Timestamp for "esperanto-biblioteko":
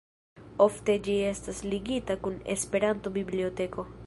2.57-3.91